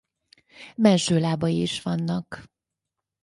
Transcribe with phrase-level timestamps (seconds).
[0.75, 2.49] Mellső lábai is vannak.